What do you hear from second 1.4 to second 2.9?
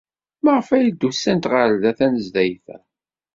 ɣer da tanezzayt-a?